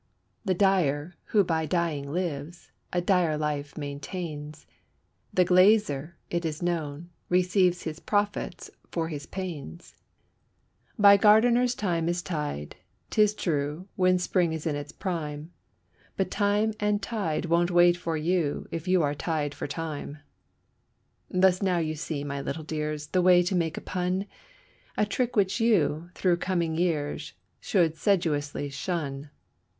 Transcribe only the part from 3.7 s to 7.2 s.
maintains; The glazier, it is known,